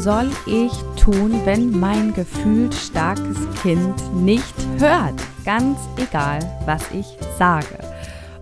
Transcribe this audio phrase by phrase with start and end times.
[0.00, 5.20] Soll ich tun, wenn mein gefühlsstarkes Kind nicht hört?
[5.44, 7.04] Ganz egal, was ich
[7.36, 7.80] sage.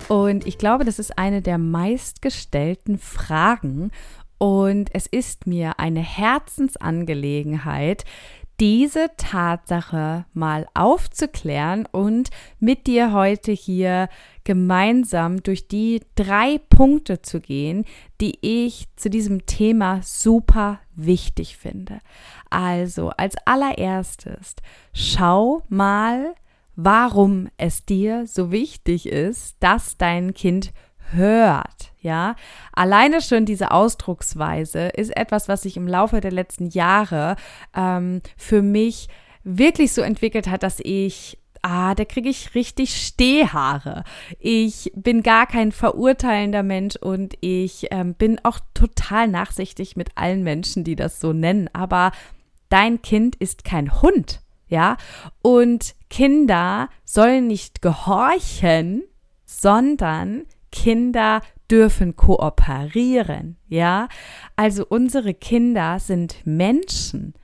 [0.06, 3.91] Und ich glaube, das ist eine der meistgestellten Fragen.
[4.37, 8.05] Und es ist mir eine Herzensangelegenheit,
[8.61, 12.28] diese Tatsache mal aufzuklären und
[12.61, 14.11] mit dir heute hier
[14.46, 17.84] gemeinsam durch die drei Punkte zu gehen,
[18.23, 21.98] die ich zu diesem Thema super wichtig finde.
[22.48, 24.55] Also als allererstes,
[24.94, 26.34] schau mal,
[26.77, 30.72] warum es dir so wichtig ist, dass dein Kind
[31.12, 32.36] hört, ja.
[32.72, 37.36] Alleine schon diese Ausdrucksweise ist etwas, was sich im Laufe der letzten Jahre
[37.75, 39.08] ähm, für mich
[39.42, 44.05] wirklich so entwickelt hat, dass ich ah, da kriege ich richtig Stehhaare.
[44.39, 50.44] Ich bin gar kein verurteilender Mensch und ich ähm, bin auch total nachsichtig mit allen
[50.44, 51.69] Menschen, die das so nennen.
[51.72, 52.12] Aber
[52.69, 54.97] dein Kind ist kein Hund, ja?
[55.42, 59.03] Und Kinder sollen nicht gehorchen,
[59.44, 64.09] sondern Kinder dürfen kooperieren, ja?
[64.55, 67.34] Also unsere Kinder sind Menschen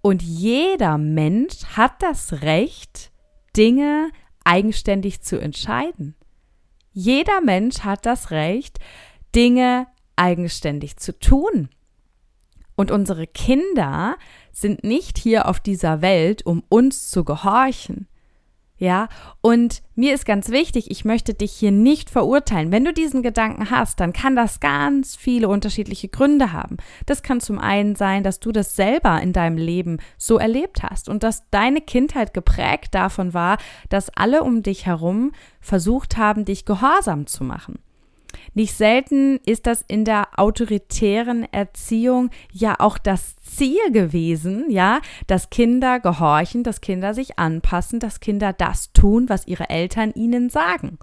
[0.00, 3.11] und jeder Mensch hat das Recht,
[3.56, 4.10] Dinge
[4.44, 6.14] eigenständig zu entscheiden.
[6.92, 8.78] Jeder Mensch hat das Recht,
[9.34, 9.86] Dinge
[10.16, 11.68] eigenständig zu tun.
[12.76, 14.16] Und unsere Kinder
[14.52, 18.08] sind nicht hier auf dieser Welt, um uns zu gehorchen.
[18.82, 19.08] Ja,
[19.42, 22.72] und mir ist ganz wichtig, ich möchte dich hier nicht verurteilen.
[22.72, 26.78] Wenn du diesen Gedanken hast, dann kann das ganz viele unterschiedliche Gründe haben.
[27.06, 31.08] Das kann zum einen sein, dass du das selber in deinem Leben so erlebt hast
[31.08, 36.64] und dass deine Kindheit geprägt davon war, dass alle um dich herum versucht haben, dich
[36.64, 37.78] gehorsam zu machen.
[38.54, 45.50] Nicht selten ist das in der autoritären Erziehung ja auch das Ziel gewesen, ja, dass
[45.50, 50.98] Kinder gehorchen, dass Kinder sich anpassen, dass Kinder das tun, was ihre Eltern ihnen sagen.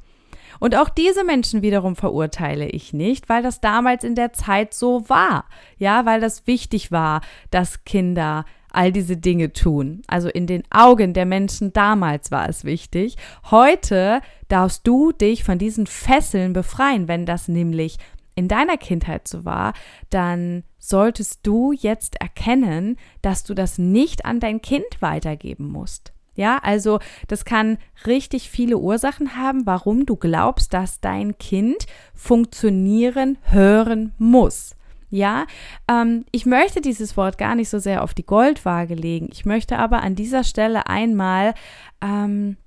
[0.59, 5.07] Und auch diese Menschen wiederum verurteile ich nicht, weil das damals in der Zeit so
[5.07, 5.45] war.
[5.77, 10.01] Ja, weil das wichtig war, dass Kinder all diese Dinge tun.
[10.07, 13.15] Also in den Augen der Menschen damals war es wichtig.
[13.51, 17.07] Heute darfst du dich von diesen Fesseln befreien.
[17.07, 17.97] Wenn das nämlich
[18.35, 19.73] in deiner Kindheit so war,
[20.09, 26.13] dann solltest du jetzt erkennen, dass du das nicht an dein Kind weitergeben musst.
[26.35, 27.77] Ja, also das kann
[28.07, 34.77] richtig viele Ursachen haben, warum du glaubst, dass dein Kind funktionieren, hören muss.
[35.09, 35.47] Ja,
[35.89, 39.29] ähm, ich möchte dieses Wort gar nicht so sehr auf die Goldwaage legen.
[39.31, 41.55] Ich möchte aber an dieser Stelle einmal
[42.01, 42.57] ähm,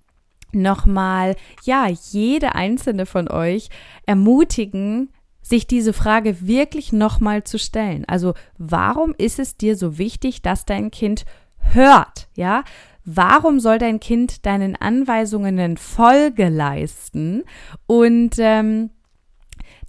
[0.53, 3.69] nochmal, ja, jede einzelne von euch
[4.07, 5.11] ermutigen,
[5.41, 8.05] sich diese Frage wirklich nochmal zu stellen.
[8.07, 11.25] Also, warum ist es dir so wichtig, dass dein Kind
[11.59, 12.29] hört?
[12.35, 12.65] Ja,
[13.05, 17.43] warum soll dein Kind deinen Anweisungen Folge leisten?
[17.87, 18.91] Und ähm,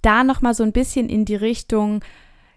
[0.02, 2.04] da nochmal so ein bisschen in die Richtung,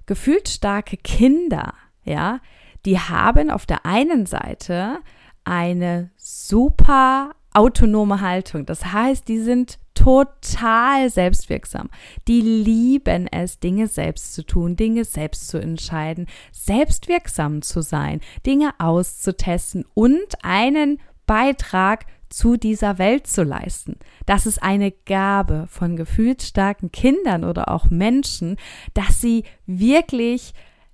[0.08, 1.74] gefühlsstarke Kinder,
[2.04, 2.40] ja,
[2.86, 5.00] die haben auf der einen Seite
[5.44, 8.66] eine super autonome Haltung.
[8.66, 11.90] Das heißt, die sind total selbstwirksam.
[12.28, 18.72] Die lieben es, Dinge selbst zu tun, Dinge selbst zu entscheiden, selbstwirksam zu sein, Dinge
[18.78, 23.98] auszutesten und einen Beitrag zu dieser Welt zu leisten.
[24.26, 28.58] Das ist eine Gabe von gefühlsstarken Kindern oder auch Menschen,
[28.94, 30.54] dass sie wirklich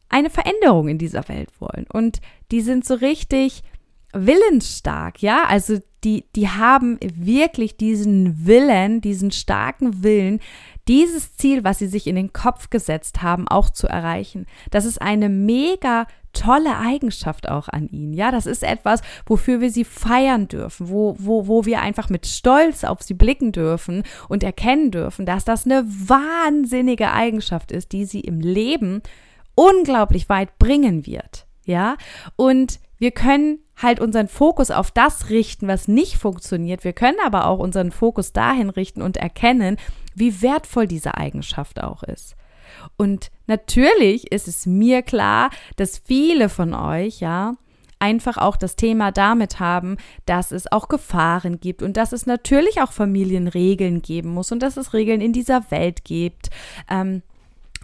[0.10, 1.88] eine Veränderung in dieser Welt wollen.
[1.92, 2.22] Und
[2.52, 3.64] die sind so richtig
[4.14, 10.40] willensstark, ja, also die, die haben wirklich diesen Willen, diesen starken Willen,
[10.88, 14.46] dieses Ziel, was sie sich in den Kopf gesetzt haben, auch zu erreichen.
[14.72, 18.14] Das ist eine mega tolle Eigenschaft auch an ihnen.
[18.14, 22.26] Ja, das ist etwas, wofür wir sie feiern dürfen, wo, wo, wo wir einfach mit
[22.26, 28.06] Stolz auf sie blicken dürfen und erkennen dürfen, dass das eine wahnsinnige Eigenschaft ist, die
[28.06, 29.02] sie im Leben
[29.56, 31.46] unglaublich weit bringen wird.
[31.66, 31.96] Ja,
[32.36, 36.84] und wir können halt unseren Fokus auf das richten, was nicht funktioniert.
[36.84, 39.78] Wir können aber auch unseren Fokus dahin richten und erkennen,
[40.16, 42.36] wie wertvoll diese Eigenschaft auch ist.
[42.98, 47.54] Und natürlich ist es mir klar, dass viele von euch, ja,
[48.00, 49.96] einfach auch das Thema damit haben,
[50.26, 54.76] dass es auch Gefahren gibt und dass es natürlich auch Familienregeln geben muss und dass
[54.76, 56.50] es Regeln in dieser Welt gibt.
[56.90, 57.22] Ähm,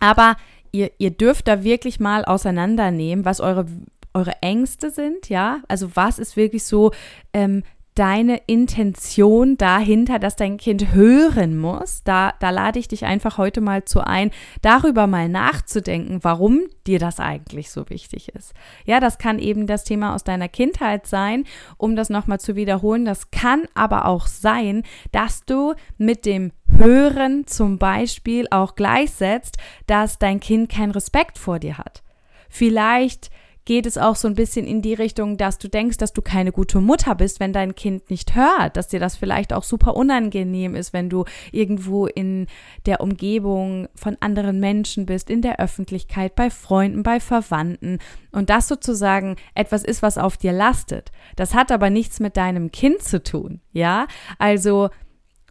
[0.02, 0.36] aber
[0.74, 3.66] ihr, ihr dürft da wirklich mal auseinandernehmen, was eure
[4.14, 6.92] eure Ängste sind, ja, also was ist wirklich so
[7.32, 7.64] ähm,
[8.00, 12.02] deine Intention dahinter, dass dein Kind hören muss.
[12.06, 14.32] Da, da lade ich dich einfach heute mal zu ein,
[14.62, 18.54] darüber mal nachzudenken, warum dir das eigentlich so wichtig ist.
[18.86, 21.44] Ja, das kann eben das Thema aus deiner Kindheit sein,
[21.76, 23.04] um das nochmal zu wiederholen.
[23.04, 29.58] Das kann aber auch sein, dass du mit dem Hören zum Beispiel auch gleichsetzt,
[29.88, 32.02] dass dein Kind keinen Respekt vor dir hat.
[32.48, 33.30] Vielleicht
[33.66, 36.52] geht es auch so ein bisschen in die Richtung, dass du denkst, dass du keine
[36.52, 40.76] gute Mutter bist, wenn dein Kind nicht hört, dass dir das vielleicht auch super unangenehm
[40.76, 42.48] ist, wenn du irgendwo in
[42.86, 48.00] der Umgebung von anderen Menschen bist, in der Öffentlichkeit, bei Freunden, bei Verwandten
[48.32, 51.12] und das sozusagen etwas ist, was auf dir lastet.
[51.36, 54.08] Das hat aber nichts mit deinem Kind zu tun, ja?
[54.40, 54.90] Also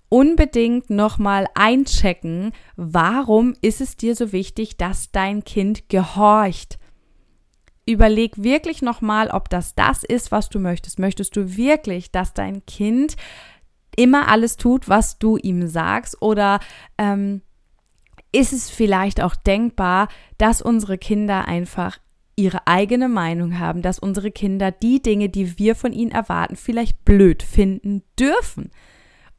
[0.09, 6.79] unbedingt nochmal einchecken, warum ist es dir so wichtig, dass dein Kind gehorcht?
[7.89, 10.99] Überleg wirklich nochmal, ob das das ist, was du möchtest.
[10.99, 13.17] Möchtest du wirklich, dass dein Kind
[13.97, 16.21] immer alles tut, was du ihm sagst?
[16.21, 16.61] Oder
[16.99, 17.41] ähm,
[18.31, 21.99] ist es vielleicht auch denkbar, dass unsere Kinder einfach
[22.37, 27.05] ihre eigene Meinung haben, dass unsere Kinder die Dinge, die wir von ihnen erwarten, vielleicht
[27.05, 28.71] blöd finden dürfen?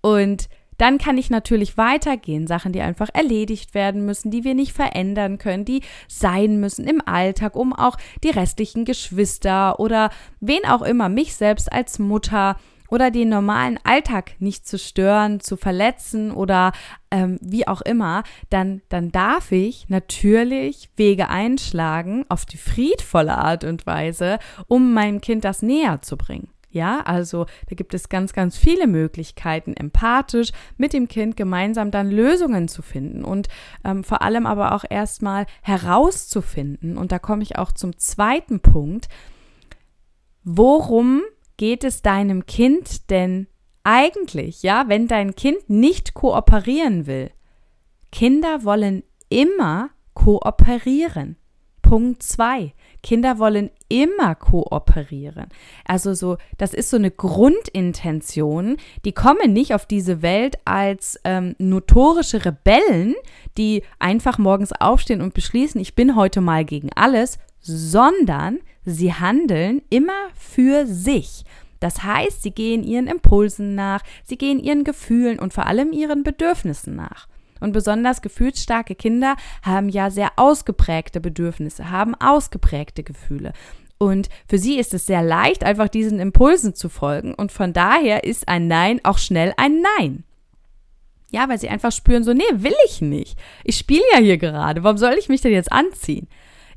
[0.01, 0.49] Und
[0.79, 2.47] dann kann ich natürlich weitergehen.
[2.47, 7.01] Sachen, die einfach erledigt werden müssen, die wir nicht verändern können, die sein müssen im
[7.05, 10.09] Alltag, um auch die restlichen Geschwister oder
[10.39, 12.55] wen auch immer, mich selbst als Mutter
[12.89, 16.71] oder den normalen Alltag nicht zu stören, zu verletzen oder
[17.11, 23.63] ähm, wie auch immer, dann, dann darf ich natürlich Wege einschlagen auf die friedvolle Art
[23.63, 26.49] und Weise, um meinem Kind das näher zu bringen.
[26.71, 32.11] Ja, also da gibt es ganz, ganz viele Möglichkeiten, empathisch mit dem Kind gemeinsam dann
[32.11, 33.47] Lösungen zu finden und
[33.83, 36.97] ähm, vor allem aber auch erstmal herauszufinden.
[36.97, 39.07] Und da komme ich auch zum zweiten Punkt.
[40.43, 41.23] Worum
[41.57, 43.47] geht es deinem Kind denn
[43.83, 47.31] eigentlich, ja, wenn dein Kind nicht kooperieren will?
[48.11, 51.38] Kinder wollen immer kooperieren.
[51.89, 52.75] Punkt zwei.
[53.01, 55.47] Kinder wollen immer kooperieren.
[55.85, 58.77] Also so, das ist so eine Grundintention.
[59.05, 63.15] Die kommen nicht auf diese Welt als ähm, notorische Rebellen,
[63.57, 69.81] die einfach morgens aufstehen und beschließen, ich bin heute mal gegen alles, sondern sie handeln
[69.89, 71.43] immer für sich.
[71.79, 76.21] Das heißt, sie gehen ihren Impulsen nach, sie gehen ihren Gefühlen und vor allem ihren
[76.21, 77.27] Bedürfnissen nach.
[77.59, 83.53] Und besonders gefühlsstarke Kinder haben ja sehr ausgeprägte Bedürfnisse, haben ausgeprägte Gefühle.
[83.97, 87.33] Und für sie ist es sehr leicht, einfach diesen Impulsen zu folgen.
[87.33, 90.23] Und von daher ist ein Nein auch schnell ein Nein.
[91.31, 93.37] Ja, weil sie einfach spüren, so, nee, will ich nicht.
[93.63, 94.83] Ich spiele ja hier gerade.
[94.83, 96.27] Warum soll ich mich denn jetzt anziehen?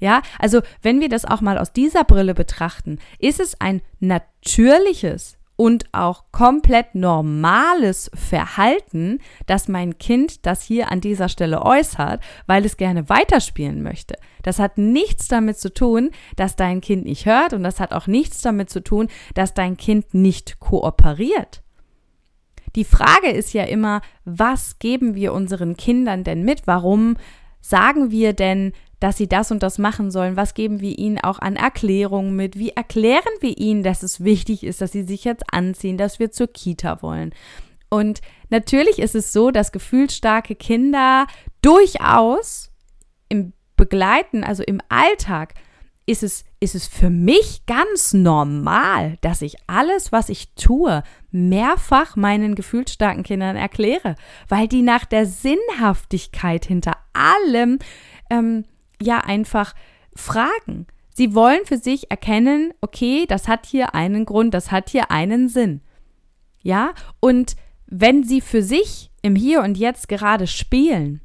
[0.01, 5.39] Ja, also wenn wir das auch mal aus dieser Brille betrachten, ist es ein natürliches
[5.63, 12.65] und auch komplett normales Verhalten, dass mein Kind das hier an dieser Stelle äußert, weil
[12.65, 14.17] es gerne weiterspielen möchte.
[14.43, 18.09] Das hat nichts damit zu tun, dass dein Kind nicht hört und das hat auch
[18.09, 21.63] nichts damit zu tun, dass dein Kind nicht kooperiert.
[22.75, 26.63] Die Frage ist ja immer, was geben wir unseren Kindern denn mit?
[26.67, 27.17] Warum
[27.61, 30.37] sagen wir denn, dass sie das und das machen sollen?
[30.37, 32.59] Was geben wir ihnen auch an Erklärungen mit?
[32.59, 36.31] Wie erklären wir ihnen, dass es wichtig ist, dass sie sich jetzt anziehen, dass wir
[36.31, 37.35] zur Kita wollen?
[37.91, 41.27] Und natürlich ist es so, dass gefühlsstarke Kinder
[41.61, 42.71] durchaus
[43.29, 45.55] im Begleiten, also im Alltag,
[46.07, 52.17] ist es, ist es für mich ganz normal, dass ich alles, was ich tue, mehrfach
[52.17, 54.17] meinen gefühlsstarken Kindern erkläre,
[54.49, 57.79] weil die nach der Sinnhaftigkeit hinter allem
[58.31, 58.65] ähm,
[59.03, 59.75] ja einfach
[60.15, 60.87] fragen.
[61.15, 65.49] Sie wollen für sich erkennen, okay, das hat hier einen Grund, das hat hier einen
[65.49, 65.83] Sinn.
[66.63, 67.57] Ja, und
[67.87, 71.21] wenn sie für sich im Hier und Jetzt gerade spielen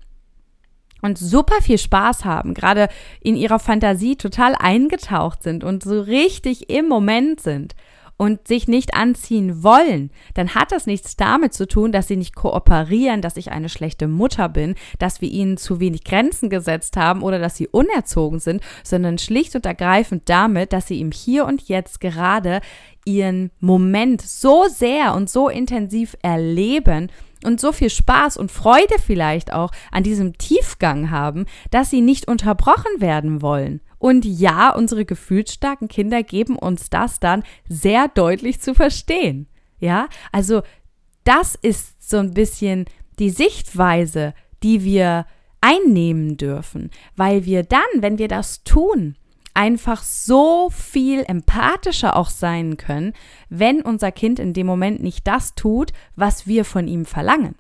[1.02, 2.90] und super viel Spaß haben, gerade
[3.22, 7.76] in ihrer Fantasie total eingetaucht sind und so richtig im Moment sind
[8.18, 12.36] und sich nicht anziehen wollen, dann hat das nichts damit zu tun, dass sie nicht
[12.36, 17.22] kooperieren, dass ich eine schlechte Mutter bin, dass wir ihnen zu wenig Grenzen gesetzt haben
[17.22, 21.68] oder dass sie unerzogen sind, sondern schlicht und ergreifend damit, dass sie im Hier und
[21.68, 22.62] Jetzt gerade
[23.06, 27.10] ihren Moment so sehr und so intensiv erleben
[27.46, 32.28] und so viel Spaß und Freude vielleicht auch an diesem Tiefgang haben, dass sie nicht
[32.28, 33.80] unterbrochen werden wollen.
[34.00, 39.48] Und ja, unsere gefühlsstarken Kinder geben uns das dann sehr deutlich zu verstehen.
[39.80, 40.62] Ja, also
[41.24, 42.86] das ist so ein bisschen
[43.20, 45.26] die Sichtweise, die wir
[45.62, 49.16] einnehmen dürfen, weil wir dann, wenn wir das tun,
[49.54, 53.14] einfach so viel empathischer auch sein können,
[53.50, 57.56] wenn unser Kind in dem Moment nicht das tut, was wir von ihm verlangen.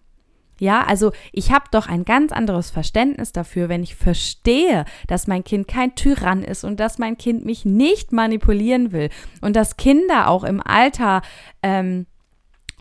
[0.59, 5.43] Ja, also ich habe doch ein ganz anderes Verständnis dafür, wenn ich verstehe, dass mein
[5.43, 9.09] Kind kein Tyrann ist und dass mein Kind mich nicht manipulieren will
[9.41, 11.21] und dass Kinder auch im Alter
[11.61, 12.07] ähm,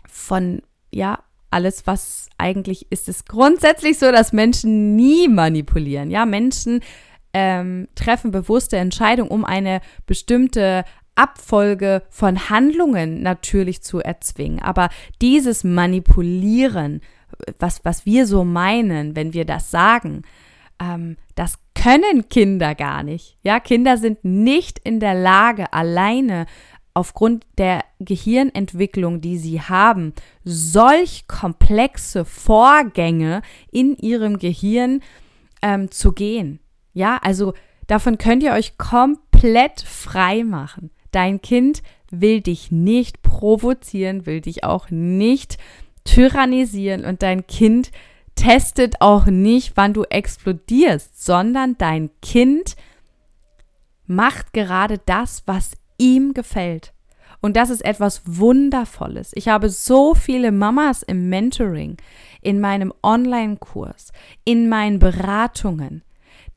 [0.07, 1.19] von, ja,
[1.49, 6.11] alles, was eigentlich ist, ist grundsätzlich so, dass Menschen nie manipulieren.
[6.11, 6.81] Ja, Menschen
[7.33, 10.83] ähm, treffen bewusste Entscheidungen, um eine bestimmte
[11.15, 14.61] Abfolge von Handlungen natürlich zu erzwingen.
[14.61, 14.89] Aber
[15.21, 17.01] dieses Manipulieren,
[17.59, 20.23] was, was wir so meinen, wenn wir das sagen,
[20.79, 23.37] ähm, das können Kinder gar nicht.
[23.43, 26.45] Ja, Kinder sind nicht in der Lage, alleine
[26.93, 35.01] aufgrund der Gehirnentwicklung, die sie haben, solch komplexe Vorgänge in ihrem Gehirn
[35.61, 36.59] ähm, zu gehen.
[36.93, 37.53] Ja, also
[37.85, 40.89] davon könnt ihr euch komplett frei machen.
[41.11, 45.57] Dein Kind will dich nicht provozieren, will dich auch nicht
[46.07, 47.91] tyrannisieren und dein Kind
[48.35, 52.75] testet auch nicht, wann du explodierst, sondern dein Kind
[54.05, 56.93] macht gerade das, was ihm gefällt.
[57.41, 59.31] Und das ist etwas Wundervolles.
[59.35, 61.97] Ich habe so viele Mamas im Mentoring,
[62.41, 64.11] in meinem Online-Kurs,
[64.43, 66.03] in meinen Beratungen,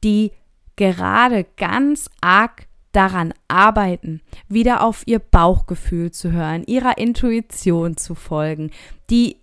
[0.05, 0.33] die
[0.77, 8.71] gerade ganz arg daran arbeiten, wieder auf ihr Bauchgefühl zu hören, ihrer Intuition zu folgen,
[9.11, 9.40] die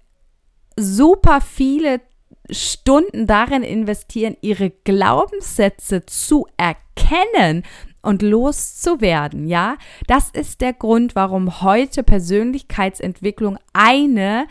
[0.78, 2.02] super viele
[2.50, 7.64] Stunden darin investieren, ihre Glaubenssätze zu erkennen
[8.02, 9.76] und loszuwerden, ja?
[10.08, 14.48] Das ist der Grund, warum heute Persönlichkeitsentwicklung eine,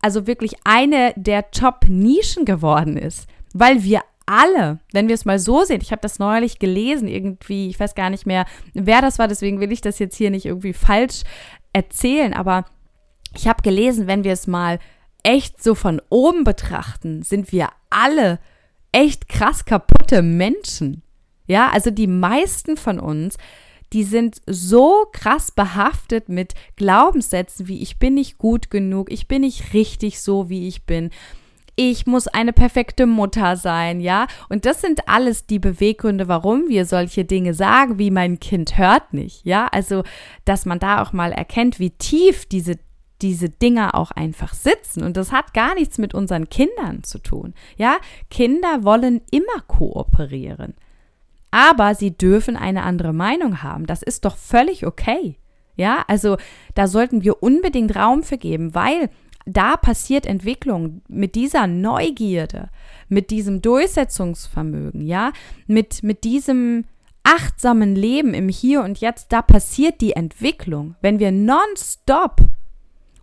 [0.00, 5.64] also wirklich eine der Top-Nischen geworden ist, weil wir alle, wenn wir es mal so
[5.64, 8.44] sehen, ich habe das neulich gelesen, irgendwie, ich weiß gar nicht mehr,
[8.74, 11.22] wer das war, deswegen will ich das jetzt hier nicht irgendwie falsch
[11.72, 12.66] erzählen, aber
[13.36, 14.78] ich habe gelesen, wenn wir es mal
[15.22, 18.38] echt so von oben betrachten, sind wir alle
[18.92, 21.02] echt krass kaputte Menschen.
[21.46, 23.36] Ja, also die meisten von uns,
[23.92, 29.42] die sind so krass behaftet mit Glaubenssätzen wie ich bin nicht gut genug, ich bin
[29.42, 31.10] nicht richtig so, wie ich bin
[31.76, 34.26] ich muss eine perfekte Mutter sein, ja?
[34.48, 39.12] Und das sind alles die Beweggründe, warum wir solche Dinge sagen, wie mein Kind hört
[39.12, 39.68] nicht, ja?
[39.70, 40.02] Also,
[40.46, 42.78] dass man da auch mal erkennt, wie tief diese
[43.22, 45.02] diese Dinger auch einfach sitzen.
[45.02, 47.54] Und das hat gar nichts mit unseren Kindern zu tun.
[47.76, 47.96] Ja,
[48.30, 50.74] Kinder wollen immer kooperieren.
[51.50, 53.86] Aber sie dürfen eine andere Meinung haben.
[53.86, 55.38] Das ist doch völlig okay.
[55.76, 56.36] Ja, also
[56.74, 59.10] da sollten wir unbedingt Raum für geben, weil
[59.44, 62.70] da passiert Entwicklung mit dieser Neugierde,
[63.08, 65.32] mit diesem Durchsetzungsvermögen, ja,
[65.66, 66.84] mit, mit diesem
[67.22, 70.96] achtsamen Leben im Hier und Jetzt, da passiert die Entwicklung.
[71.00, 72.40] Wenn wir nonstop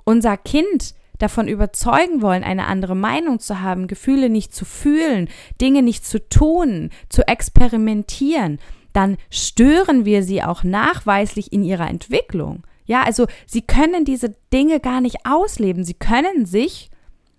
[0.04, 5.30] unser Kind davon überzeugen wollen, eine andere Meinung zu haben, Gefühle nicht zu fühlen,
[5.62, 8.60] Dinge nicht zu tun, zu experimentieren,
[8.94, 12.64] dann stören wir sie auch nachweislich in ihrer Entwicklung.
[12.86, 15.84] Ja, also sie können diese Dinge gar nicht ausleben.
[15.84, 16.92] Sie können sich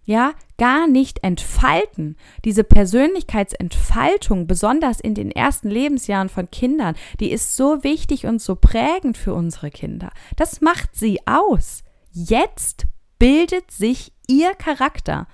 [0.04, 2.16] ja gar nicht entfalten.
[2.44, 8.56] Diese Persönlichkeitsentfaltung, besonders in den ersten Lebensjahren von Kindern, die ist so wichtig und so
[8.56, 10.11] prägend für unsere Kinder.
[10.37, 11.83] Das macht sie aus.
[12.14, 12.87] Jetzt
[13.18, 15.26] bildet sich ihr Charakter.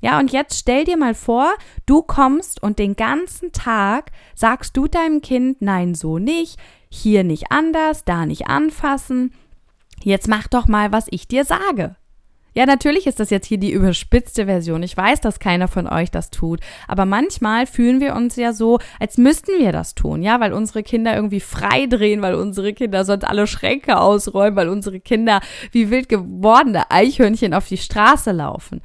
[0.00, 1.54] Ja, und jetzt stell dir mal vor,
[1.86, 6.58] du kommst und den ganzen Tag sagst du deinem Kind, nein, so nicht,
[6.88, 9.32] hier nicht anders, da nicht anfassen,
[10.04, 11.96] Jetzt mach doch mal, was ich dir sage.
[12.54, 14.82] Ja, natürlich ist das jetzt hier die überspitzte Version.
[14.82, 16.60] Ich weiß, dass keiner von euch das tut.
[16.86, 20.22] Aber manchmal fühlen wir uns ja so, als müssten wir das tun.
[20.22, 24.68] Ja, weil unsere Kinder irgendwie frei drehen, weil unsere Kinder sonst alle Schränke ausräumen, weil
[24.68, 25.40] unsere Kinder
[25.70, 28.82] wie wild gewordene Eichhörnchen auf die Straße laufen.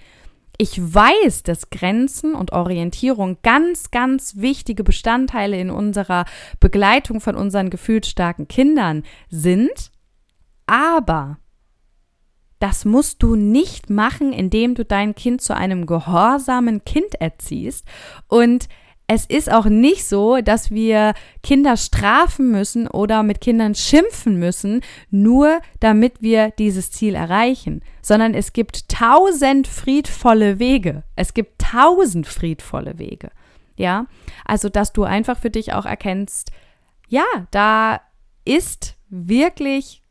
[0.59, 6.25] Ich weiß, dass Grenzen und Orientierung ganz, ganz wichtige Bestandteile in unserer
[6.59, 9.91] Begleitung von unseren gefühlsstarken Kindern sind.
[10.65, 11.37] Aber
[12.59, 17.85] das musst du nicht machen, indem du dein Kind zu einem gehorsamen Kind erziehst
[18.27, 18.67] und
[19.09, 24.81] es ist auch nicht so, dass wir Kinder strafen müssen oder mit Kindern schimpfen müssen,
[25.09, 31.03] nur damit wir dieses Ziel erreichen, sondern es gibt tausend friedvolle Wege.
[31.15, 33.31] Es gibt tausend friedvolle Wege.
[33.77, 34.07] Ja,
[34.43, 36.51] also dass du einfach für dich auch erkennst,
[37.07, 38.01] ja, da
[38.43, 40.03] ist wirklich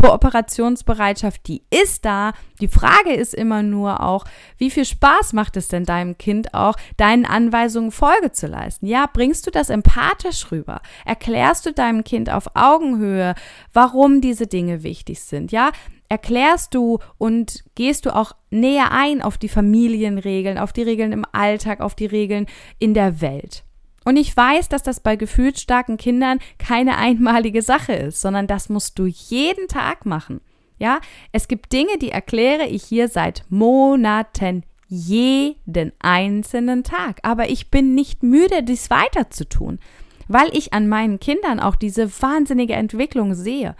[0.00, 2.32] Kooperationsbereitschaft, die ist da.
[2.60, 4.24] Die Frage ist immer nur auch,
[4.58, 8.86] wie viel Spaß macht es denn deinem Kind auch, deinen Anweisungen Folge zu leisten?
[8.86, 10.80] Ja, bringst du das empathisch rüber?
[11.04, 13.34] Erklärst du deinem Kind auf Augenhöhe,
[13.72, 15.52] warum diese Dinge wichtig sind?
[15.52, 15.70] Ja,
[16.08, 21.24] erklärst du und gehst du auch näher ein auf die Familienregeln, auf die Regeln im
[21.32, 22.46] Alltag, auf die Regeln
[22.78, 23.64] in der Welt?
[24.04, 28.98] Und ich weiß, dass das bei gefühlsstarken Kindern keine einmalige Sache ist, sondern das musst
[28.98, 30.40] du jeden Tag machen.
[30.78, 31.00] Ja,
[31.32, 37.20] es gibt Dinge, die erkläre ich hier seit Monaten, jeden einzelnen Tag.
[37.22, 39.78] Aber ich bin nicht müde, dies weiter zu tun,
[40.26, 43.76] weil ich an meinen Kindern auch diese wahnsinnige Entwicklung sehe.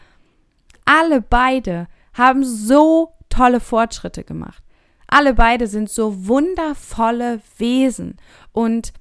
[0.84, 4.62] Alle beide haben so tolle Fortschritte gemacht.
[5.06, 8.16] Alle beide sind so wundervolle Wesen
[8.52, 8.92] und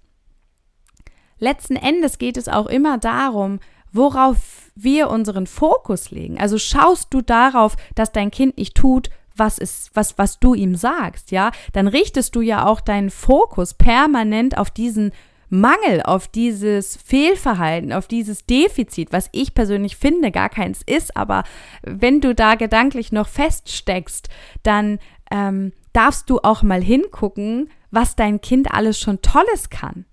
[1.39, 3.59] letzten Endes geht es auch immer darum,
[3.91, 6.39] worauf wir unseren Fokus legen.
[6.39, 10.75] Also schaust du darauf, dass dein Kind nicht tut, was ist, was, was du ihm
[10.75, 15.11] sagst, ja, dann richtest du ja auch deinen Fokus permanent auf diesen
[15.49, 21.43] Mangel, auf dieses Fehlverhalten, auf dieses Defizit, was ich persönlich finde, gar keins ist, aber
[21.81, 24.29] wenn du da gedanklich noch feststeckst,
[24.61, 24.99] dann
[25.31, 30.05] ähm, darfst du auch mal hingucken, was dein Kind alles schon Tolles kann.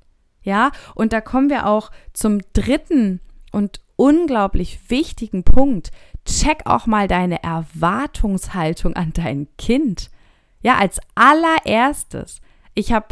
[0.46, 5.90] Ja, und da kommen wir auch zum dritten und unglaublich wichtigen Punkt.
[6.24, 10.08] Check auch mal deine Erwartungshaltung an dein Kind.
[10.62, 12.40] Ja, als allererstes.
[12.74, 13.08] Ich habe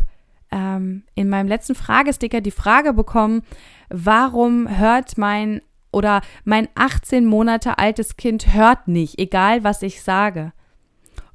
[0.53, 3.43] ähm, in meinem letzten Fragesticker die Frage bekommen,
[3.89, 5.61] warum hört mein
[5.91, 10.53] oder mein 18 Monate altes Kind hört nicht, egal was ich sage.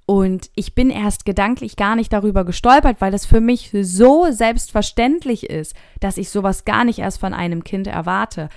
[0.09, 5.47] Und ich bin erst gedanklich gar nicht darüber gestolpert, weil das für mich so selbstverständlich
[5.47, 8.49] ist, dass ich sowas gar nicht erst von einem Kind erwarte.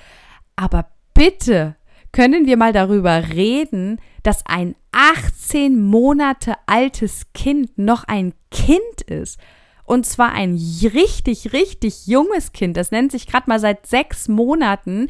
[0.57, 1.77] Aber bitte
[2.11, 9.39] können wir mal darüber reden, dass ein 18 Monate altes Kind noch ein Kind ist.
[9.85, 12.79] Und zwar ein richtig, richtig junges Kind.
[12.79, 15.09] Das nennt sich gerade mal seit sechs Monaten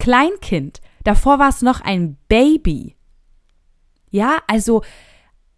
[0.00, 0.80] Kleinkind.
[1.04, 2.96] Davor war es noch ein Baby.
[4.10, 4.82] Ja, also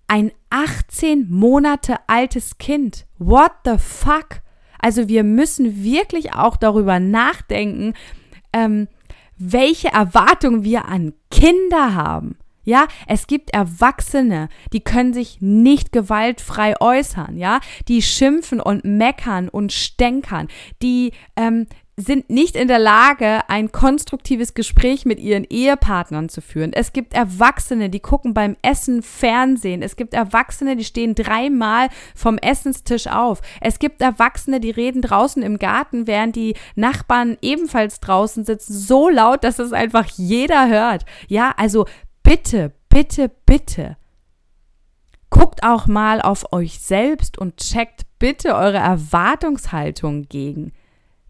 [0.09, 3.07] ein 18 Monate altes Kind.
[3.19, 4.43] What the fuck?
[4.79, 7.95] Also wir müssen wirklich auch darüber nachdenken,
[8.53, 8.89] ähm,
[9.39, 12.37] welche Erwartungen wir an Kinder haben.
[12.65, 19.49] Ja, es gibt Erwachsene, die können sich nicht gewaltfrei äußern, ja, die schimpfen und meckern
[19.49, 20.49] und stänkern,
[20.83, 26.75] die ähm, sind nicht in der Lage, ein konstruktives Gespräch mit ihren Ehepartnern zu führen.
[26.75, 29.81] Es gibt Erwachsene, die gucken beim Essen Fernsehen.
[29.81, 33.41] Es gibt Erwachsene, die stehen dreimal vom Essenstisch auf.
[33.63, 39.09] Es gibt Erwachsene, die reden draußen im Garten, während die Nachbarn ebenfalls draußen sitzen, so
[39.09, 41.07] laut, dass es einfach jeder hört.
[41.29, 41.87] Ja, also
[42.23, 43.97] bitte, bitte, bitte.
[45.31, 50.73] Guckt auch mal auf euch selbst und checkt bitte eure Erwartungshaltung gegen.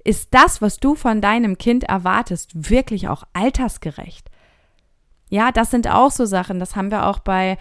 [0.06, 4.30] Ist das, was du von deinem Kind erwartest, wirklich auch altersgerecht?
[5.30, 7.58] Ja, das sind auch so Sachen, das haben wir auch bei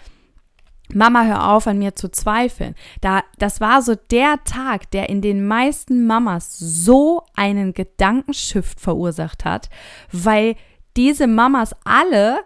[0.94, 2.76] Mama, hör auf an mir zu zweifeln.
[3.00, 9.44] Da, das war so der Tag, der in den meisten Mamas so einen Gedankenshift verursacht
[9.44, 9.68] hat,
[10.12, 10.54] weil
[10.96, 12.38] diese Mamas alle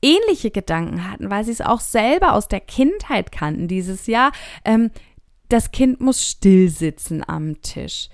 [0.00, 4.32] ähnliche Gedanken hatten, weil sie es auch selber aus der Kindheit kannten dieses Jahr.
[4.64, 4.90] Ähm,
[5.50, 8.08] das Kind muss still sitzen am Tisch.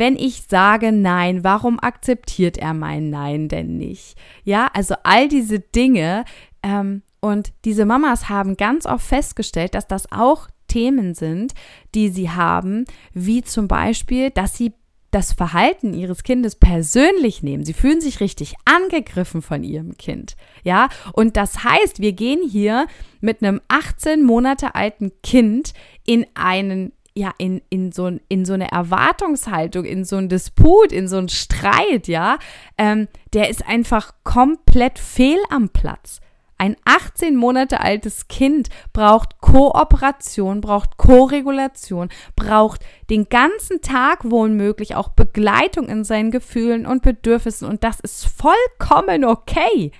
[0.00, 4.16] Wenn ich sage Nein, warum akzeptiert er mein Nein denn nicht?
[4.44, 6.24] Ja, also all diese Dinge.
[6.62, 11.52] Ähm, und diese Mamas haben ganz oft festgestellt, dass das auch Themen sind,
[11.94, 14.72] die sie haben, wie zum Beispiel, dass sie
[15.10, 17.66] das Verhalten ihres Kindes persönlich nehmen.
[17.66, 20.34] Sie fühlen sich richtig angegriffen von ihrem Kind.
[20.64, 22.86] Ja, und das heißt, wir gehen hier
[23.20, 25.74] mit einem 18 Monate alten Kind
[26.06, 31.08] in einen ja, in, in, so, in so eine Erwartungshaltung, in so einen Disput, in
[31.08, 32.38] so einen Streit, ja,
[32.78, 36.20] ähm, der ist einfach komplett fehl am Platz.
[36.60, 45.08] Ein 18 Monate altes Kind braucht Kooperation, braucht Koregulation, braucht den ganzen Tag wohlmöglich auch
[45.08, 49.90] Begleitung in seinen Gefühlen und Bedürfnissen und das ist vollkommen okay.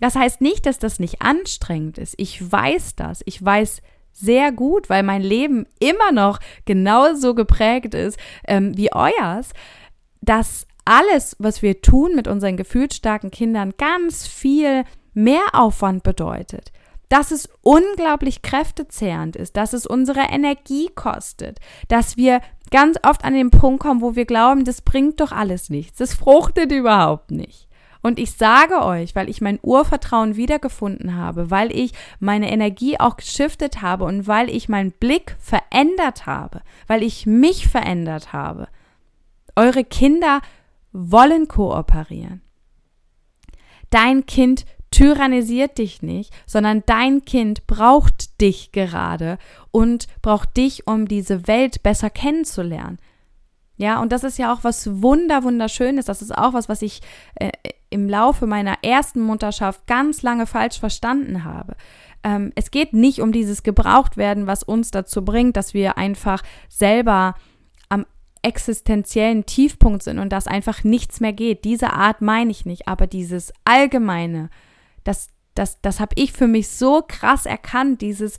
[0.00, 2.14] Das heißt nicht, dass das nicht anstrengend ist.
[2.16, 3.20] Ich weiß das.
[3.26, 3.82] Ich weiß
[4.16, 9.50] sehr gut, weil mein Leben immer noch genauso geprägt ist ähm, wie euers,
[10.22, 16.72] dass alles, was wir tun mit unseren gefühlsstarken Kindern, ganz viel Mehraufwand bedeutet.
[17.08, 23.34] Dass es unglaublich kräftezehrend ist, dass es unsere Energie kostet, dass wir ganz oft an
[23.34, 27.65] den Punkt kommen, wo wir glauben, das bringt doch alles nichts, das fruchtet überhaupt nicht.
[28.06, 31.90] Und ich sage euch, weil ich mein Urvertrauen wiedergefunden habe, weil ich
[32.20, 37.66] meine Energie auch geschiftet habe und weil ich meinen Blick verändert habe, weil ich mich
[37.66, 38.68] verändert habe.
[39.56, 40.40] Eure Kinder
[40.92, 42.42] wollen kooperieren.
[43.90, 49.36] Dein Kind tyrannisiert dich nicht, sondern dein Kind braucht dich gerade
[49.72, 52.98] und braucht dich, um diese Welt besser kennenzulernen.
[53.76, 56.06] Ja, und das ist ja auch was wunder wunderschönes.
[56.06, 57.02] Das ist auch was, was ich
[57.34, 57.50] äh,
[57.90, 61.76] im Laufe meiner ersten Mutterschaft ganz lange falsch verstanden habe.
[62.24, 67.34] Ähm, es geht nicht um dieses Gebrauchtwerden, was uns dazu bringt, dass wir einfach selber
[67.88, 68.06] am
[68.42, 71.64] existenziellen Tiefpunkt sind und dass einfach nichts mehr geht.
[71.64, 74.50] Diese Art meine ich nicht, aber dieses allgemeine,
[75.04, 78.00] das, das, das habe ich für mich so krass erkannt.
[78.00, 78.38] Dieses,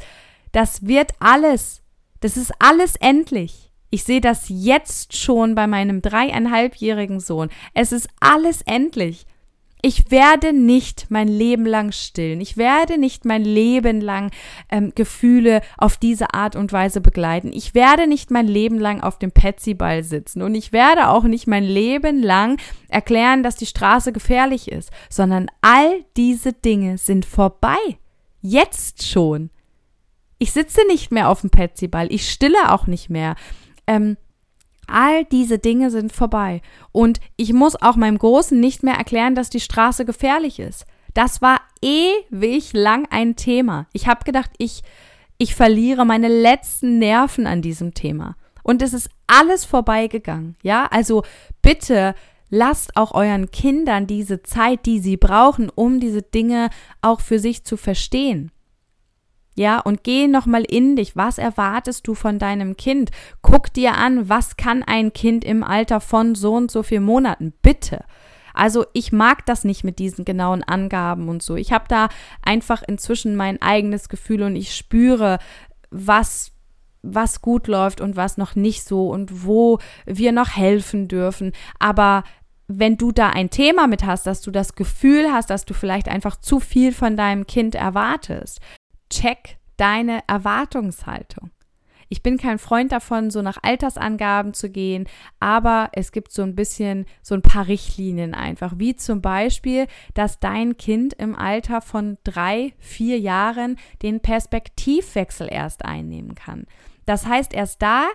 [0.51, 1.81] das wird alles,
[2.21, 3.66] das ist alles endlich.
[3.89, 7.49] Ich sehe das jetzt schon bei meinem dreieinhalbjährigen Sohn.
[7.73, 9.25] Es ist alles endlich.
[9.83, 12.41] Ich werde nicht mein Leben lang stillen.
[12.41, 14.31] Ich werde nicht mein Leben lang
[14.69, 17.51] ähm, Gefühle auf diese Art und Weise begleiten.
[17.53, 20.41] Ich werde nicht mein Leben lang auf dem Petsyball sitzen.
[20.41, 25.47] Und ich werde auch nicht mein Leben lang erklären, dass die Straße gefährlich ist, sondern
[25.61, 27.77] all diese Dinge sind vorbei.
[28.41, 29.51] Jetzt schon.
[30.39, 32.11] Ich sitze nicht mehr auf dem Petsyball.
[32.11, 33.35] Ich stille auch nicht mehr.
[33.87, 34.17] Ähm,
[34.87, 36.61] all diese Dinge sind vorbei.
[36.91, 40.85] Und ich muss auch meinem Großen nicht mehr erklären, dass die Straße gefährlich ist.
[41.13, 43.87] Das war ewig lang ein Thema.
[43.91, 44.83] Ich habe gedacht, ich,
[45.37, 48.35] ich verliere meine letzten Nerven an diesem Thema.
[48.63, 50.55] Und es ist alles vorbeigegangen.
[50.61, 51.23] Ja, also
[51.61, 52.15] bitte
[52.49, 56.69] lasst auch euren Kindern diese Zeit, die sie brauchen, um diese Dinge
[57.01, 58.51] auch für sich zu verstehen.
[59.57, 61.15] Ja, und geh nochmal in dich.
[61.15, 63.09] Was erwartest du von deinem Kind?
[63.41, 67.53] Guck dir an, was kann ein Kind im Alter von so und so vielen Monaten?
[67.63, 68.03] Bitte.
[68.53, 71.55] Also ich mag das nicht mit diesen genauen Angaben und so.
[71.55, 72.09] Ich habe da
[72.43, 75.39] einfach inzwischen mein eigenes Gefühl und ich spüre,
[75.89, 76.51] was
[77.01, 81.53] was gut läuft und was noch nicht so und wo wir noch helfen dürfen.
[81.79, 82.23] Aber
[82.67, 86.09] wenn du da ein Thema mit hast, dass du das Gefühl hast, dass du vielleicht
[86.09, 88.59] einfach zu viel von deinem Kind erwartest,
[89.09, 91.51] check deine Erwartungshaltung.
[92.09, 95.07] Ich bin kein Freund davon, so nach Altersangaben zu gehen,
[95.39, 100.39] aber es gibt so ein bisschen, so ein paar Richtlinien einfach, wie zum Beispiel, dass
[100.39, 106.65] dein Kind im Alter von drei, vier Jahren den Perspektivwechsel erst einnehmen kann.
[107.05, 108.07] Das heißt, erst da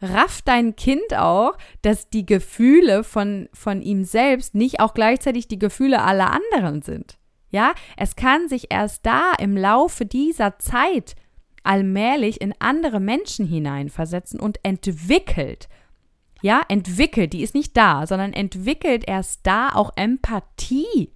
[0.00, 5.58] rafft dein Kind auch, dass die Gefühle von, von ihm selbst nicht auch gleichzeitig die
[5.58, 7.18] Gefühle aller anderen sind.
[7.52, 11.14] Ja, es kann sich erst da im Laufe dieser Zeit
[11.62, 15.68] allmählich in andere Menschen hineinversetzen und entwickelt.
[16.40, 21.12] Ja, entwickelt, die ist nicht da, sondern entwickelt erst da auch Empathie.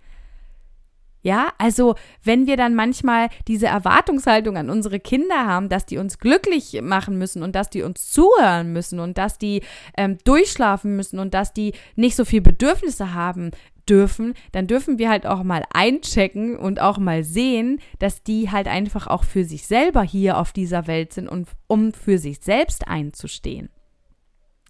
[1.26, 6.20] Ja, also wenn wir dann manchmal diese Erwartungshaltung an unsere Kinder haben, dass die uns
[6.20, 9.62] glücklich machen müssen und dass die uns zuhören müssen und dass die
[9.96, 13.50] ähm, durchschlafen müssen und dass die nicht so viel Bedürfnisse haben,
[13.88, 18.68] dürfen, dann dürfen wir halt auch mal einchecken und auch mal sehen, dass die halt
[18.68, 22.86] einfach auch für sich selber hier auf dieser Welt sind und um für sich selbst
[22.86, 23.68] einzustehen.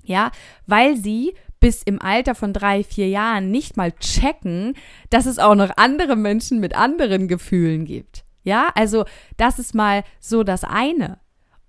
[0.05, 0.31] Ja,
[0.67, 4.75] weil sie bis im Alter von drei, vier Jahren nicht mal checken,
[5.11, 8.25] dass es auch noch andere Menschen mit anderen Gefühlen gibt.
[8.43, 9.05] Ja, also
[9.37, 11.19] das ist mal so das eine.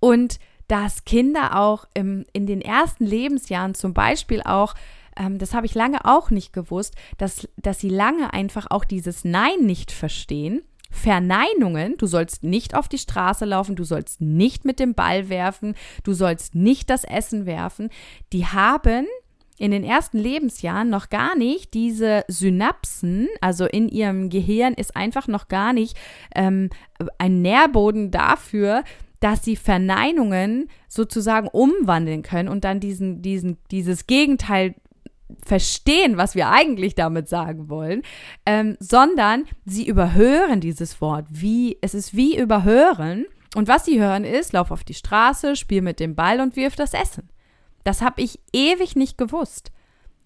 [0.00, 4.74] Und dass Kinder auch im, in den ersten Lebensjahren zum Beispiel auch
[5.18, 9.24] ähm, das habe ich lange auch nicht gewusst, dass, dass sie lange einfach auch dieses
[9.24, 10.62] Nein nicht verstehen.
[10.90, 15.74] Verneinungen, du sollst nicht auf die Straße laufen, du sollst nicht mit dem Ball werfen,
[16.02, 17.90] du sollst nicht das Essen werfen,
[18.32, 19.06] die haben
[19.58, 25.28] in den ersten Lebensjahren noch gar nicht diese Synapsen, also in ihrem Gehirn ist einfach
[25.28, 25.96] noch gar nicht
[26.34, 26.70] ähm,
[27.18, 28.84] ein Nährboden dafür,
[29.20, 34.74] dass sie Verneinungen sozusagen umwandeln können und dann diesen, diesen, dieses Gegenteil
[35.44, 38.02] verstehen, was wir eigentlich damit sagen wollen,
[38.46, 41.26] ähm, sondern sie überhören dieses Wort.
[41.30, 43.26] Wie, es ist wie überhören.
[43.54, 46.76] Und was sie hören ist, lauf auf die Straße, spiel mit dem Ball und wirf
[46.76, 47.30] das Essen.
[47.88, 49.72] Das habe ich ewig nicht gewusst.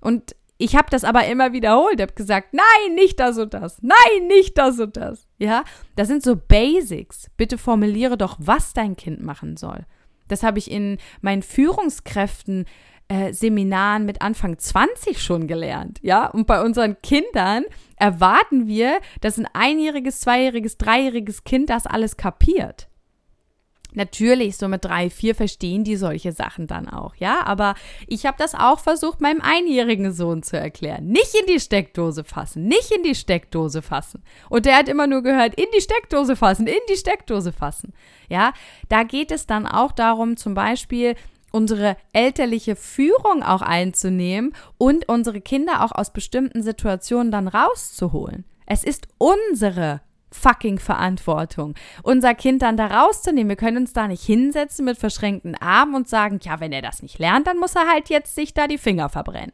[0.01, 4.27] Und Ich habe das aber immer wiederholt, habe gesagt, nein, nicht das und das, nein,
[4.27, 5.29] nicht das und das.
[5.39, 5.63] Ja,
[5.95, 7.31] das sind so Basics.
[7.37, 9.87] Bitte formuliere doch, was dein Kind machen soll.
[10.27, 12.67] Das habe ich in meinen Führungskräften
[13.09, 16.27] äh, Seminaren mit Anfang 20 schon gelernt, ja.
[16.27, 17.65] Und bei unseren Kindern
[17.97, 22.89] erwarten wir, dass ein einjähriges, zweijähriges, dreijähriges Kind das alles kapiert.
[23.95, 27.45] Natürlich, so mit drei, vier verstehen die solche Sachen dann auch, ja.
[27.45, 27.75] Aber
[28.07, 31.09] ich habe das auch versucht, meinem einjährigen Sohn zu erklären.
[31.09, 34.23] Nicht in die Steckdose fassen, nicht in die Steckdose fassen.
[34.49, 37.93] Und der hat immer nur gehört, in die Steckdose fassen, in die Steckdose fassen.
[38.29, 38.53] Ja,
[38.89, 41.15] da geht es dann auch darum, zum Beispiel
[41.51, 48.45] unsere elterliche Führung auch einzunehmen und unsere Kinder auch aus bestimmten Situationen dann rauszuholen.
[48.67, 50.01] Es ist unsere
[50.33, 53.51] fucking Verantwortung, unser Kind dann da rauszunehmen.
[53.51, 57.03] Wir können uns da nicht hinsetzen mit verschränkten Armen und sagen, ja, wenn er das
[57.03, 59.53] nicht lernt, dann muss er halt jetzt sich da die Finger verbrennen.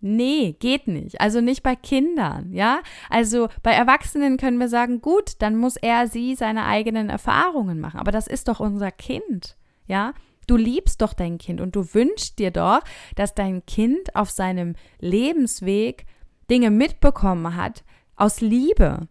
[0.00, 1.20] Nee, geht nicht.
[1.20, 2.80] Also nicht bei Kindern, ja?
[3.08, 7.98] Also bei Erwachsenen können wir sagen, gut, dann muss er sie seine eigenen Erfahrungen machen.
[7.98, 10.12] Aber das ist doch unser Kind, ja?
[10.46, 12.80] Du liebst doch dein Kind und du wünschst dir doch,
[13.16, 16.06] dass dein Kind auf seinem Lebensweg
[16.48, 17.82] Dinge mitbekommen hat
[18.14, 19.08] aus Liebe,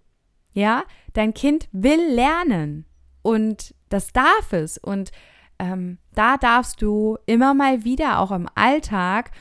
[0.56, 2.86] ja, dein Kind will lernen
[3.22, 4.78] und das darf es.
[4.78, 5.12] Und
[5.60, 9.32] ähm, da darfst du immer mal wieder auch im Alltag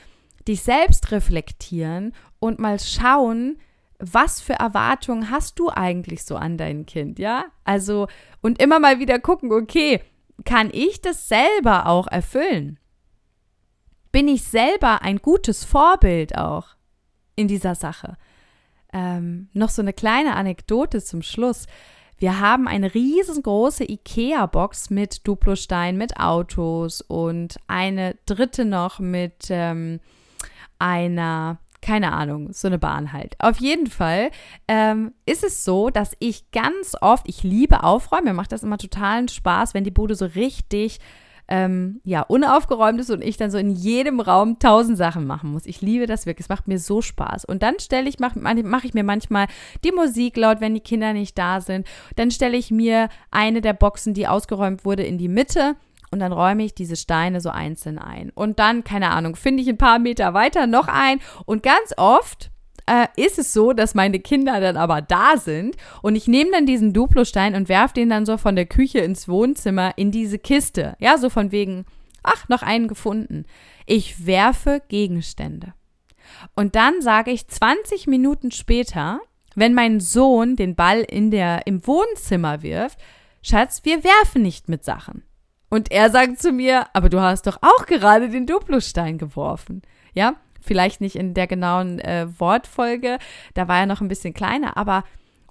[0.46, 3.58] dich selbst reflektieren und mal schauen,
[3.98, 7.46] was für Erwartungen hast du eigentlich so an dein Kind, ja?
[7.62, 8.08] Also,
[8.42, 10.02] und immer mal wieder gucken, okay,
[10.44, 12.78] kann ich das selber auch erfüllen?
[14.10, 16.76] Bin ich selber ein gutes Vorbild auch
[17.36, 18.16] in dieser Sache?
[18.94, 21.66] Ähm, noch so eine kleine Anekdote zum Schluss.
[22.16, 29.98] Wir haben eine riesengroße IKEA-Box mit Duplostein, mit Autos und eine dritte noch mit ähm,
[30.78, 33.34] einer, keine Ahnung, so eine Bahn halt.
[33.40, 34.30] Auf jeden Fall
[34.68, 38.78] ähm, ist es so, dass ich ganz oft, ich liebe Aufräumen, mir macht das immer
[38.78, 41.00] totalen Spaß, wenn die Bude so richtig
[41.48, 45.66] ähm, ja, unaufgeräumt ist und ich dann so in jedem Raum tausend Sachen machen muss.
[45.66, 46.46] Ich liebe das wirklich.
[46.46, 47.44] Es macht mir so Spaß.
[47.44, 49.46] Und dann stelle ich, mache mach ich mir manchmal
[49.84, 51.86] die Musik laut, wenn die Kinder nicht da sind.
[52.16, 55.76] Dann stelle ich mir eine der Boxen, die ausgeräumt wurde, in die Mitte
[56.14, 58.30] und dann räume ich diese Steine so einzeln ein.
[58.30, 61.18] Und dann, keine Ahnung, finde ich ein paar Meter weiter noch ein.
[61.44, 62.52] Und ganz oft
[62.86, 66.66] äh, ist es so, dass meine Kinder dann aber da sind und ich nehme dann
[66.66, 70.96] diesen Duplostein und werfe den dann so von der Küche ins Wohnzimmer in diese Kiste.
[70.98, 71.86] Ja, so von wegen,
[72.22, 73.44] ach, noch einen gefunden.
[73.86, 75.74] Ich werfe Gegenstände.
[76.54, 79.20] Und dann sage ich 20 Minuten später,
[79.54, 82.98] wenn mein Sohn den Ball in der, im Wohnzimmer wirft,
[83.42, 85.22] Schatz, wir werfen nicht mit Sachen.
[85.68, 89.82] Und er sagt zu mir, aber du hast doch auch gerade den Duplostein geworfen.
[90.14, 93.18] Ja, vielleicht nicht in der genauen äh, Wortfolge,
[93.54, 95.04] da war er noch ein bisschen kleiner, aber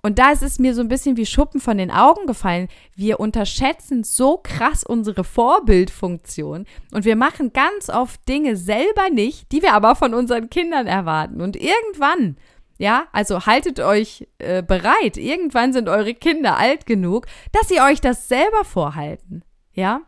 [0.06, 2.68] und da ist es mir so ein bisschen wie Schuppen von den Augen gefallen.
[2.94, 9.62] Wir unterschätzen so krass unsere Vorbildfunktion und wir machen ganz oft Dinge selber nicht, die
[9.62, 11.40] wir aber von unseren Kindern erwarten.
[11.40, 12.36] Und irgendwann,
[12.78, 18.02] ja, also haltet euch äh, bereit, irgendwann sind eure Kinder alt genug, dass sie euch
[18.02, 19.46] das selber vorhalten.
[19.72, 20.02] Ja?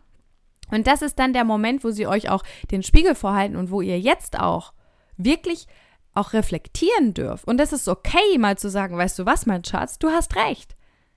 [0.71, 3.79] Und das ist dann der Moment, wo sie euch auch den Spiegel vorhalten und wo
[3.79, 4.73] ihr jetzt auch
[5.17, 5.67] wirklich
[6.13, 7.45] auch reflektieren dürft.
[7.45, 10.75] Und es ist okay, mal zu sagen, weißt du was, mein Schatz, du hast recht.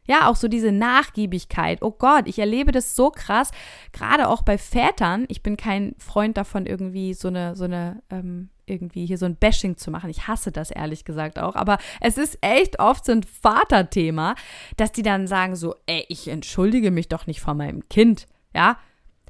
[0.09, 1.83] Ja, auch so diese Nachgiebigkeit.
[1.83, 3.51] Oh Gott, ich erlebe das so krass,
[3.93, 5.27] gerade auch bei Vätern.
[5.29, 9.37] Ich bin kein Freund davon, irgendwie so eine, so eine, ähm, irgendwie hier so ein
[9.37, 10.09] Bashing zu machen.
[10.09, 11.57] Ich hasse das ehrlich gesagt auch.
[11.57, 14.35] Aber es ist echt oft so ein Vaterthema,
[14.79, 18.27] dass die dann sagen so, ey, ich entschuldige mich doch nicht vor meinem Kind.
[18.55, 18.79] Ja,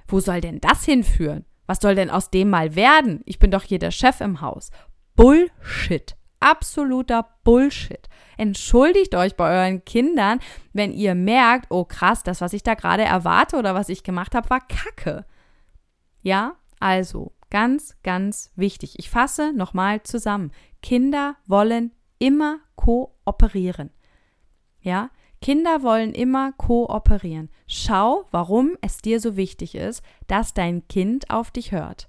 [0.07, 1.44] wo soll denn das hinführen?
[1.68, 3.20] Was soll denn aus dem mal werden?
[3.26, 4.70] Ich bin doch hier der Chef im Haus.
[5.14, 6.16] Bullshit.
[6.40, 8.09] Absoluter Bullshit.
[8.38, 10.40] Entschuldigt euch bei euren Kindern,
[10.72, 14.35] wenn ihr merkt, oh krass, das, was ich da gerade erwarte oder was ich gemacht
[14.35, 15.26] habe, war Kacke.
[16.22, 18.94] Ja, also ganz, ganz wichtig.
[18.98, 20.52] Ich fasse nochmal zusammen.
[20.83, 23.90] Kinder wollen immer kooperieren.
[24.81, 27.51] Ja, Kinder wollen immer kooperieren.
[27.66, 32.09] Schau, warum es dir so wichtig ist, dass dein Kind auf dich hört.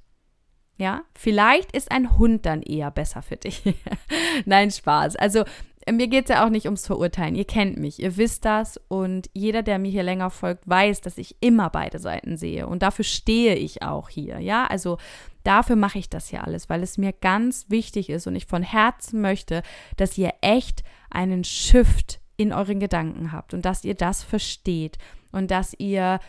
[0.77, 3.61] Ja, vielleicht ist ein Hund dann eher besser für dich.
[4.45, 5.17] Nein, Spaß.
[5.17, 5.43] Also
[5.91, 7.35] mir geht es ja auch nicht ums Verurteilen.
[7.35, 11.17] Ihr kennt mich, ihr wisst das und jeder, der mir hier länger folgt, weiß, dass
[11.17, 14.39] ich immer beide Seiten sehe und dafür stehe ich auch hier.
[14.39, 14.97] Ja, also
[15.43, 18.63] dafür mache ich das hier alles, weil es mir ganz wichtig ist und ich von
[18.63, 19.63] Herzen möchte,
[19.97, 24.97] dass ihr echt einen Shift in euren Gedanken habt und dass ihr das versteht
[25.33, 26.21] und dass ihr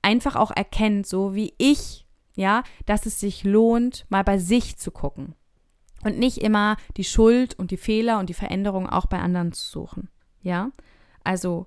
[0.00, 4.92] einfach auch erkennt, so wie ich, ja, dass es sich lohnt, mal bei sich zu
[4.92, 5.34] gucken.
[6.04, 9.64] Und nicht immer die Schuld und die Fehler und die Veränderung auch bei anderen zu
[9.68, 10.08] suchen.
[10.40, 10.70] Ja?
[11.24, 11.66] Also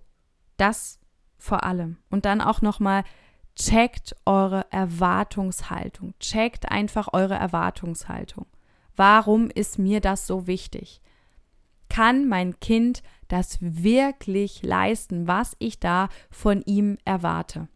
[0.56, 1.00] das
[1.38, 1.98] vor allem.
[2.10, 3.04] Und dann auch nochmal,
[3.56, 6.14] checkt eure Erwartungshaltung.
[6.20, 8.46] Checkt einfach eure Erwartungshaltung.
[8.96, 11.02] Warum ist mir das so wichtig?
[11.90, 17.70] Kann mein Kind das wirklich leisten, was ich da von ihm erwarte?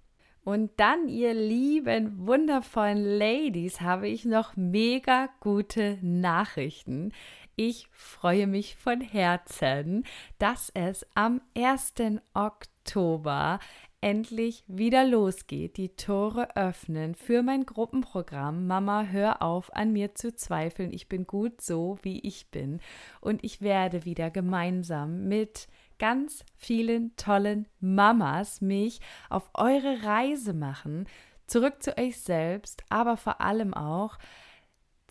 [0.44, 7.14] Und dann, ihr lieben, wundervollen Ladies, habe ich noch mega gute Nachrichten.
[7.56, 10.04] Ich freue mich von Herzen,
[10.40, 11.94] dass es am 1.
[12.34, 13.60] Oktober
[14.04, 20.36] endlich wieder losgeht, die Tore öffnen für mein Gruppenprogramm Mama, hör auf an mir zu
[20.36, 20.92] zweifeln.
[20.92, 22.82] Ich bin gut so, wie ich bin.
[23.22, 31.08] Und ich werde wieder gemeinsam mit ganz vielen tollen Mamas mich auf eure Reise machen,
[31.48, 34.18] zurück zu euch selbst, aber vor allem auch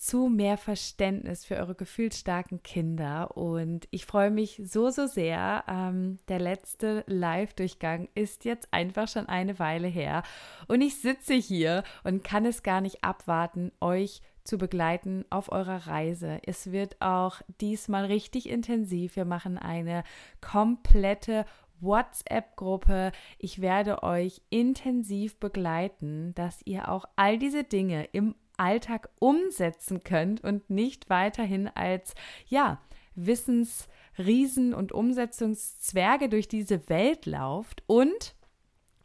[0.03, 3.37] zu mehr Verständnis für eure gefühlsstarken Kinder.
[3.37, 5.63] Und ich freue mich so, so sehr.
[5.69, 10.25] Ähm, der letzte Live-Durchgang ist jetzt einfach schon eine Weile her.
[10.67, 15.87] Und ich sitze hier und kann es gar nicht abwarten, euch zu begleiten auf eurer
[15.87, 16.41] Reise.
[16.45, 19.15] Es wird auch diesmal richtig intensiv.
[19.15, 20.03] Wir machen eine
[20.41, 21.45] komplette
[21.79, 23.13] WhatsApp-Gruppe.
[23.39, 30.45] Ich werde euch intensiv begleiten, dass ihr auch all diese Dinge im Alltag umsetzen könnt
[30.45, 32.15] und nicht weiterhin als,
[32.47, 32.81] ja,
[33.17, 38.35] Wissensriesen und Umsetzungszwerge durch diese Welt lauft und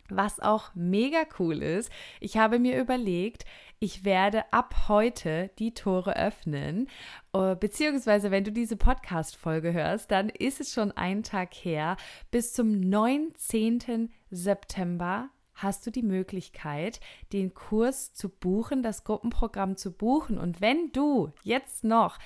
[0.10, 1.91] was auch mega cool ist,
[2.22, 3.43] ich habe mir überlegt,
[3.80, 6.88] ich werde ab heute die Tore öffnen.
[7.34, 11.98] Äh, beziehungsweise, wenn du diese Podcast-Folge hörst, dann ist es schon ein Tag her.
[12.32, 14.10] Bis zum 19.
[14.32, 17.00] September hast du die Möglichkeit,
[17.34, 20.38] den Kurs zu buchen, das Gruppenprogramm zu buchen.
[20.38, 22.17] Und wenn du jetzt noch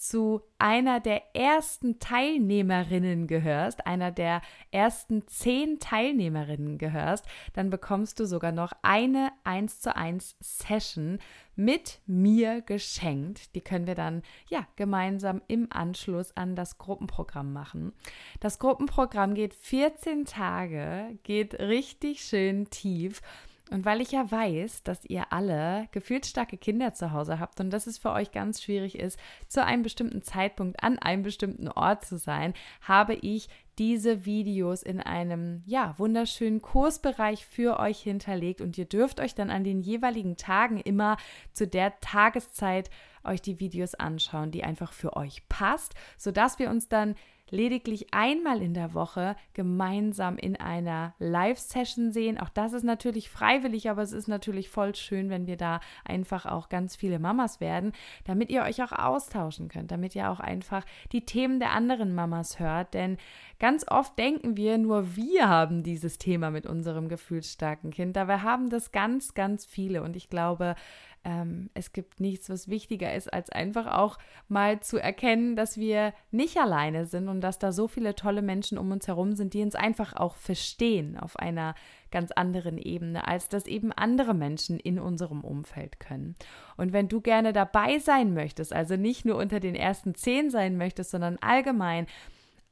[0.00, 8.26] zu einer der ersten Teilnehmerinnen gehörst, einer der ersten zehn Teilnehmerinnen gehörst, dann bekommst du
[8.26, 11.18] sogar noch eine 1 zu 1 Session
[11.54, 13.54] mit mir geschenkt.
[13.54, 17.92] Die können wir dann ja gemeinsam im Anschluss an das Gruppenprogramm machen.
[18.40, 23.20] Das Gruppenprogramm geht 14 Tage, geht richtig schön tief
[23.70, 27.86] und weil ich ja weiß, dass ihr alle gefühlsstarke Kinder zu Hause habt und dass
[27.86, 32.18] es für euch ganz schwierig ist, zu einem bestimmten Zeitpunkt an einem bestimmten Ort zu
[32.18, 38.60] sein, habe ich diese Videos in einem ja wunderschönen Kursbereich für euch hinterlegt.
[38.60, 41.16] Und ihr dürft euch dann an den jeweiligen Tagen immer
[41.52, 42.90] zu der Tageszeit
[43.24, 47.14] euch die Videos anschauen, die einfach für euch passt, sodass wir uns dann
[47.50, 52.38] lediglich einmal in der Woche gemeinsam in einer Live-Session sehen.
[52.38, 56.46] Auch das ist natürlich freiwillig, aber es ist natürlich voll schön, wenn wir da einfach
[56.46, 57.92] auch ganz viele Mamas werden,
[58.24, 62.58] damit ihr euch auch austauschen könnt, damit ihr auch einfach die Themen der anderen Mamas
[62.58, 62.94] hört.
[62.94, 63.18] Denn
[63.60, 68.16] ganz oft denken wir, nur wir haben dieses Thema mit unserem gefühlsstarken Kind.
[68.16, 70.02] Dabei haben das ganz, ganz viele.
[70.02, 70.74] Und ich glaube,
[71.22, 74.18] ähm, es gibt nichts, was wichtiger ist, als einfach auch
[74.48, 78.78] mal zu erkennen, dass wir nicht alleine sind und dass da so viele tolle Menschen
[78.78, 81.74] um uns herum sind, die uns einfach auch verstehen auf einer
[82.10, 86.34] ganz anderen Ebene, als das eben andere Menschen in unserem Umfeld können.
[86.78, 90.78] Und wenn du gerne dabei sein möchtest, also nicht nur unter den ersten zehn sein
[90.78, 92.06] möchtest, sondern allgemein,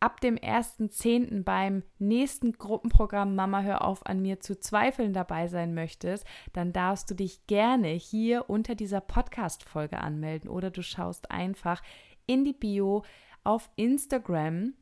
[0.01, 1.43] ab dem 1.10.
[1.45, 7.11] beim nächsten Gruppenprogramm Mama hör auf an mir zu zweifeln dabei sein möchtest, dann darfst
[7.11, 11.83] du dich gerne hier unter dieser Podcast-Folge anmelden oder du schaust einfach
[12.27, 13.05] in die Bio
[13.45, 14.75] auf Instagram.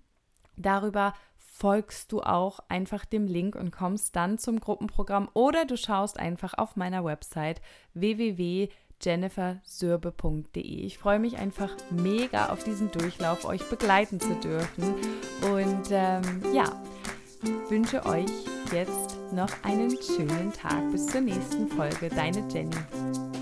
[0.56, 6.18] Darüber folgst du auch einfach dem Link und kommst dann zum Gruppenprogramm oder du schaust
[6.18, 7.62] einfach auf meiner Website
[7.94, 8.68] www
[9.02, 10.62] jennifersürbe.de.
[10.62, 14.94] Ich freue mich einfach mega auf diesen Durchlauf, euch begleiten zu dürfen.
[15.52, 16.64] Und ähm, ja,
[17.68, 18.30] wünsche euch
[18.72, 20.90] jetzt noch einen schönen Tag.
[20.90, 22.08] Bis zur nächsten Folge.
[22.08, 23.35] Deine Jenny.